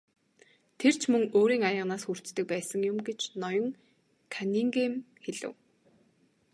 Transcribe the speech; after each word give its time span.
Тэр 0.79 0.93
ч 0.99 1.01
мөн 1.11 1.23
өөрийн 1.39 1.63
аяганаас 1.69 2.03
хүртдэг 2.05 2.45
байсан 2.53 2.81
юм 2.91 2.97
гэж 3.07 3.19
ноён 3.41 3.67
Каннингем 4.33 4.93
хэлэв. 5.23 5.53